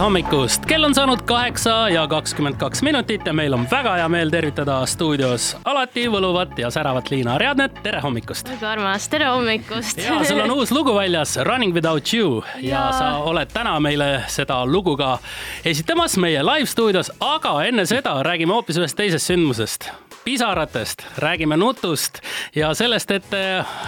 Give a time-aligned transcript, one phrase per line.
[0.00, 4.30] hommikust, kell on saanud kaheksa ja kakskümmend kaks minutit ja meil on väga hea meel
[4.32, 8.48] tervitada stuudios alati võluvat ja säravat Liina Ariadnet, tere hommikust.
[8.48, 10.00] väga armas, tere hommikust.
[10.00, 12.44] ja sul on uus lugu väljas, Running without you.
[12.62, 15.18] Ja, ja sa oled täna meile seda lugu ka
[15.64, 19.90] esitamas meie live stuudios, aga enne seda räägime hoopis ühest teisest sündmusest
[20.24, 22.20] pisaratest, räägime nutust
[22.54, 23.36] ja sellest, et,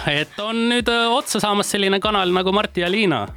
[0.09, 3.27] et on nüüd otsa saamas selline kanal nagu Martti ja Liina.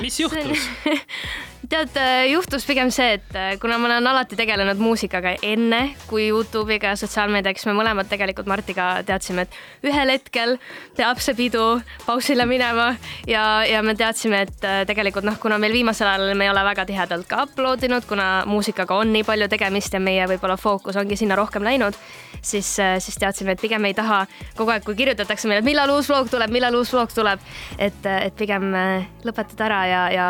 [0.00, 0.66] mis juhtus
[1.72, 1.96] tead,
[2.28, 6.98] juhtus pigem see, et äh, kuna ma olen alati tegelenud muusikaga enne kui Youtube'iga ja
[7.00, 10.56] sotsiaalmeediaga, siis me mõlemad tegelikult Martiga teadsime, et ühel hetkel
[10.98, 11.64] peab see pidu
[12.06, 12.90] pausile minema
[13.28, 16.64] ja, ja me teadsime, et äh, tegelikult noh, kuna meil viimasel ajal me ei ole
[16.68, 20.98] väga tihedalt ka upload inud, kuna muusikaga on nii palju tegemist ja meie võib-olla fookus
[21.00, 21.96] ongi sinna rohkem läinud,
[22.42, 24.24] siis, äh, siis teadsime, et pigem ei taha
[24.58, 27.40] kogu aeg, kui kirjutatakse meile, et millal uus vlog tuleb, millal uus vlog tuleb,
[27.78, 28.72] et, et pigem
[29.24, 30.26] lõpetada ära ja, ja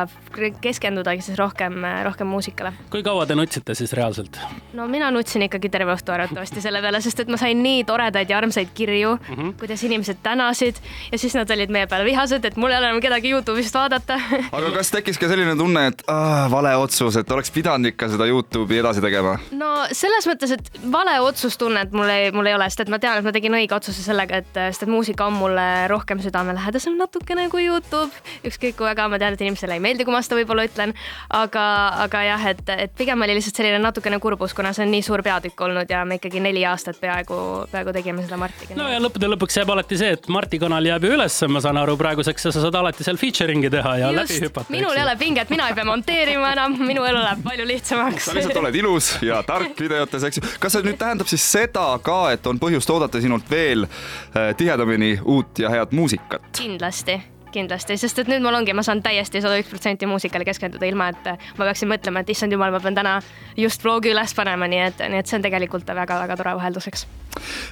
[0.62, 2.72] keskendudagi siis rohkem, rohkem muusikale.
[2.90, 4.38] kui kaua te nutsite siis reaalselt?
[4.76, 8.30] no mina nutsin ikkagi terve õhtu arvatavasti selle peale, sest et ma sain nii toredaid
[8.30, 9.52] ja armsaid kirju mm, -hmm.
[9.60, 10.80] kuidas inimesed tänasid
[11.12, 14.20] ja siis nad olid meie peale vihased, et mul ei ole enam kedagi Youtube'ist vaadata
[14.58, 18.26] aga kas tekkis ka selline tunne, et ah, vale otsus, et oleks pidanud ikka seda
[18.26, 19.38] Youtube'i edasi tegema?
[19.50, 23.18] no selles mõttes, et vale otsustunnet mul ei, mul ei ole, sest et ma tean,
[23.20, 27.48] et ma tegin õige otsuse sellega, et sest et muusika on mulle rohkem südamelähedasem natukene
[27.52, 28.12] kui Youtube.
[28.48, 30.94] ükskõik kui väga ma tean, et inimestele ei meeldi, kui ma seda võib-olla ütlen,
[31.30, 31.64] aga,
[32.06, 35.22] aga jah, et, et pigem oli lihtsalt selline natukene kurbus, kuna see on nii suur
[35.24, 37.38] peatükk olnud ja me ikkagi neli aastat peaaegu,
[37.72, 38.76] peaaegu tegime seda Martiga.
[38.78, 41.80] no ja lõppude lõpuks jääb alati see, et Marti kanal jääb ju ülesse, ma saan
[41.82, 44.72] aru praeguseks ja sa saad alati seal featuring'i teha ja Just, läbi hüpata.
[44.74, 48.28] minul ei ole pinget, mina ei pea monteerima enam, minu elu läheb palju lihtsamaks.
[48.28, 50.46] sa lihtsalt oled ilus ja tark videotes, eks ju.
[50.62, 55.18] kas see nüüd tähendab siis seda ka, et on põhjust oodata sinult veel eh, tihedamini
[55.24, 56.52] uut ja head muusikat?
[56.58, 57.20] kindlasti
[57.54, 61.10] kindlasti, sest et nüüd mul ongi, ma saan täiesti sada üks protsenti muusikale keskenduda, ilma
[61.12, 63.18] et ma peaksin mõtlema, et issand jumal, ma pean täna
[63.58, 67.06] just vlogi üles panema, nii et, nii et see on tegelikult väga-väga tore vahelduseks.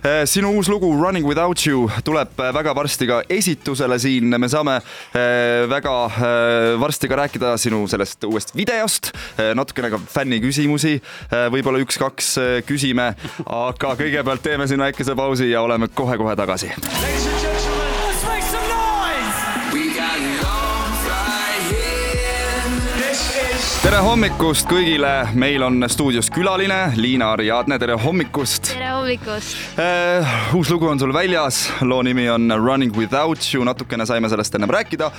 [0.05, 4.49] Eh, sinu uus lugu Running without you tuleb eh, väga varsti ka esitusele siin, me
[4.49, 5.97] saame eh, väga
[6.81, 9.13] varsti ka rääkida sinu sellest uuest videost,
[9.55, 10.97] natukene ka fänniküsimusi,
[11.53, 12.33] võib-olla üks-kaks
[12.69, 13.11] küsime,
[13.45, 16.73] aga kõigepealt teeme siin väikese pausi ja oleme kohe-kohe tagasi.
[23.81, 25.11] Tere hommikust kõigile,
[25.41, 28.75] meil on stuudios külaline Liina Ariadne, tere hommikust.
[28.75, 29.57] tere hommikust!
[29.81, 30.35] Uh,.
[30.59, 34.73] uus lugu on sul väljas, loo nimi on Running without you, natukene saime sellest ennem
[34.77, 35.11] rääkida.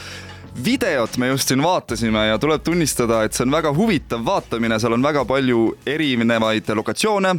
[0.65, 4.93] Videot me just siin vaatasime ja tuleb tunnistada, et see on väga huvitav vaatamine, seal
[4.93, 7.37] on väga palju erinevaid lokatsioone,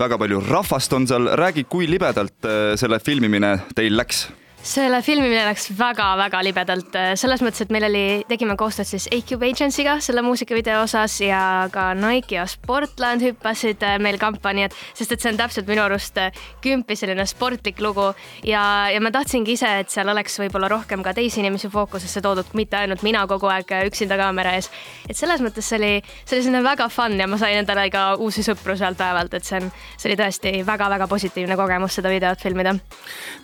[0.00, 4.26] väga palju rahvast on seal, räägi, kui libedalt äh, selle filmimine teil läks
[4.64, 9.98] selle filmimine läks väga-väga libedalt, selles mõttes, et meil oli, tegime koostööd siis A-Cube Agency'ga
[10.00, 11.40] selle muusikavideo osas ja
[11.72, 15.68] ka Nike ja Sportland hüppasid äh, meil kampa, nii et, sest et see on täpselt
[15.68, 16.32] minu arust äh,
[16.64, 18.06] kümpi selline sportlik lugu
[18.48, 22.56] ja, ja ma tahtsingi ise, et seal oleks võib-olla rohkem ka teisi inimesi fookusesse toodud,
[22.56, 24.70] mitte ainult mina kogu aeg äh, üksinda kaamera ees.
[25.04, 25.92] et selles mõttes see oli,
[26.24, 29.44] see oli selline väga fun ja ma sain endale ka uusi sõpru sealt päevalt, et
[29.44, 32.72] see on, see oli tõesti väga-väga positiivne kogemus seda videot filmida.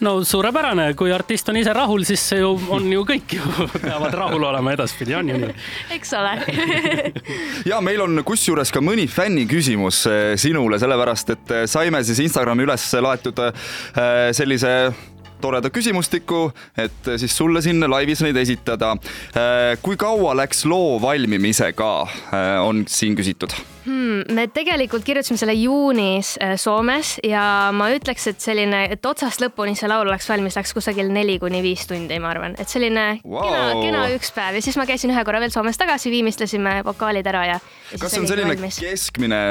[0.00, 3.66] no suurepärane, kui kui artist on ise rahul, siis see ju on ju kõik ju
[3.82, 5.54] peavad rahul olema edaspidi, on ju nii?
[5.96, 6.36] eks ole
[7.70, 12.22] ja meil on kusjuures ka mõni fänni küsimus eh, sinule, sellepärast et eh, saime siis
[12.28, 14.74] Instagrami üles laetud eh, sellise
[15.40, 18.94] toreda küsimustiku, et siis sulle siin laivis neid esitada.
[19.82, 21.92] kui kaua läks loo valmimisega,
[22.64, 24.34] on siin küsitud hmm,?
[24.34, 27.42] me tegelikult kirjutasime selle juunis Soomes ja
[27.76, 31.62] ma ütleks, et selline, et otsast lõpuni see laul oleks valmis, läks kusagil neli kuni
[31.64, 33.46] viis tundi, ma arvan, et selline wow.
[33.46, 37.30] kena, kena üks päev ja siis ma käisin ühe korra veel Soomes tagasi, viimistlesime vokaalid
[37.30, 37.58] ära ja,
[37.90, 38.00] ja.
[38.00, 38.80] kas see on selline valmis.
[38.82, 39.42] keskmine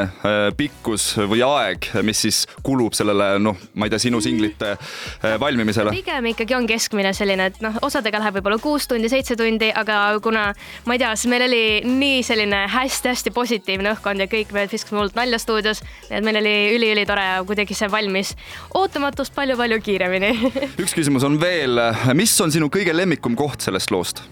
[0.59, 5.37] pikkus või aeg, mis siis kulub sellele, noh, ma ei tea, sinu singlite äh,
[5.79, 6.03] valmimisele?
[6.03, 10.19] pigem ikkagi on keskmine selline, et noh, osadega läheb võib-olla kuus tundi, seitse tundi, aga
[10.23, 10.49] kuna
[10.85, 15.01] ma ei tea, siis meil oli nii selline hästi-hästi positiivne õhkkond ja kõik me viskasime
[15.01, 15.83] hullult nalja stuudios.
[16.09, 18.35] nii et meil oli üliülitore ja kuidagi see valmis
[18.77, 20.33] ootamatust palju-palju kiiremini
[20.83, 21.81] üks küsimus on veel,
[22.17, 24.23] mis on sinu kõige lemmikum koht sellest loost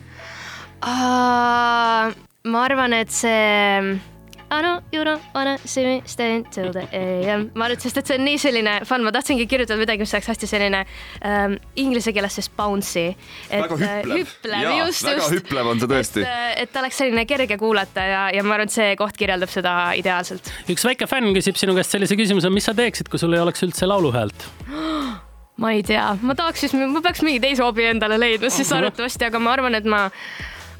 [0.84, 2.14] uh,?
[2.48, 4.16] ma arvan, et see
[4.50, 7.50] I know you don't wanna see me stay till the am.
[7.54, 10.14] ma arvan, et sest, et see on nii selline fun, ma tahtsingi kirjutada midagi, mis
[10.16, 10.86] oleks hästi selline
[11.28, 13.10] ähm, inglise keeles siis bouncy.
[13.52, 14.64] väga hüplev, hüplev.
[14.64, 15.36] Jaa, just, väga just.
[15.36, 16.24] hüplev on see tõesti.
[16.24, 19.20] et, äh, et ta oleks selline kerge kuulata ja, ja ma arvan, et see koht
[19.20, 20.48] kirjeldab seda ideaalselt.
[20.72, 23.68] üks väike fänn küsib sinu käest sellise küsimuse, mis sa teeksid, kui sul ei oleks
[23.68, 24.48] üldse lauluhäält?
[25.62, 29.28] ma ei tea, ma tahaks siis, ma peaks mingi teise hobi endale leidma siis arvatavasti,
[29.28, 30.08] aga ma arvan, et ma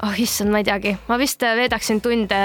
[0.02, 2.38] oh issand, ma ei teagi, ma vist veedaksin tunde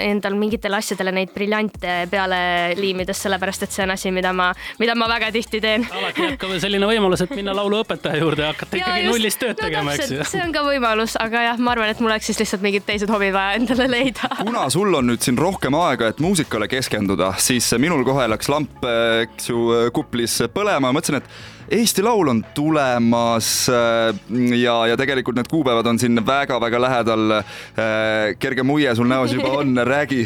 [0.00, 2.38] endal mingitele asjadele neid briljante peale
[2.78, 4.50] liimides, sellepärast et see on asi, mida ma,
[4.82, 5.86] mida ma väga tihti teen.
[5.98, 9.42] alati jääb ka selline võimalus, et minna lauluõpetaja juurde ja hakata ja ikkagi just, nullist
[9.44, 10.28] tööd no, tegema, eks ju.
[10.34, 13.12] see on ka võimalus, aga jah, ma arvan, et mul oleks siis lihtsalt mingid teised
[13.14, 14.30] hobid vaja endale leida.
[14.48, 18.82] kuna sul on nüüd siin rohkem aega, et muusikale keskenduda, siis minul kohe läks lamp,
[19.24, 24.14] eks ju, kuplis põlema ja mõtlesin, et Eesti Laul on tulemas äh,
[24.58, 26.20] ja, ja tegelikult need kuupäevad on siin
[26.64, 27.30] väga-väga lähedal.
[27.30, 30.24] Äh, kerge muie sul näos juba on, räägi,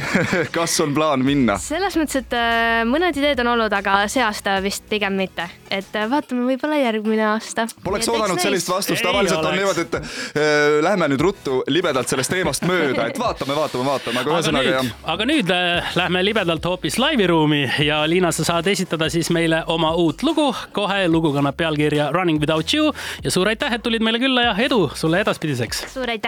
[0.52, 1.58] kas on plaan minna?
[1.58, 5.92] selles mõttes, et äh, mõned ideed on olnud, aga see aasta vist pigem mitte, et
[6.10, 7.66] vaatame võib-olla järgmine aasta.
[7.84, 12.66] Poleks oodanud sellist vastust, tavaliselt on niimoodi, et äh, lähme nüüd ruttu libedalt sellest teemast
[12.68, 14.92] mööda, et vaatame, vaatame, vaatame, aga ühesõnaga jah.
[15.14, 19.94] aga nüüd äh, lähme libedalt hoopis laiviruumi ja Liina, sa saad esitada siis meile oma
[19.98, 22.92] uut lugu, kohe lugu kannab pealkirja Running without you
[23.24, 25.86] ja suur aitäh, et tulid meile külla ja edu sulle edaspidiseks.
[25.94, 26.27] suur aitäh.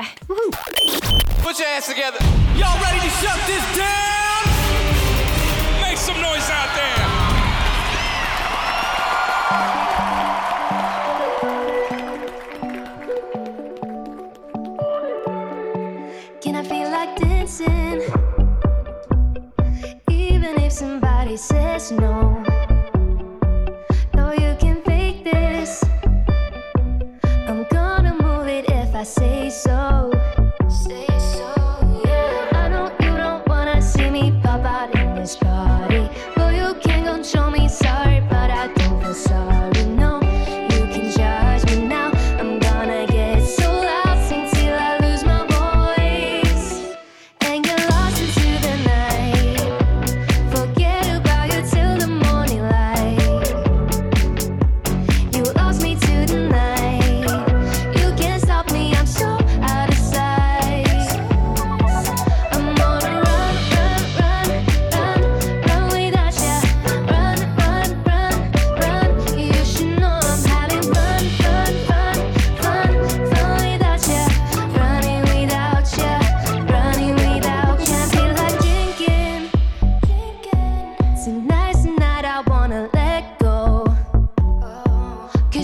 [1.42, 2.18] Put your hands together.
[2.56, 4.42] Y'all ready to shut this down?
[5.80, 6.96] Make some noise out there.
[16.40, 18.02] Can I feel like dancing?
[20.10, 22.42] Even if somebody says no.
[24.14, 25.84] Though you can fake this,
[27.48, 29.79] I'm gonna move it if I say so.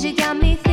[0.07, 0.66] you got me